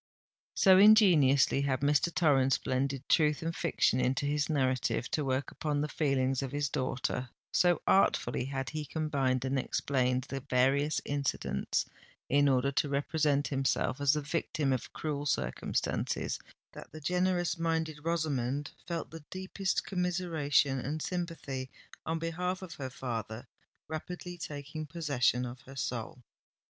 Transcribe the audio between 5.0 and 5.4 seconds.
to